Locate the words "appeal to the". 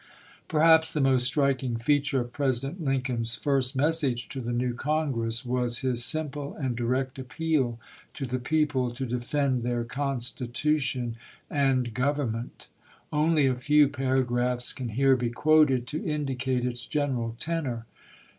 7.19-8.39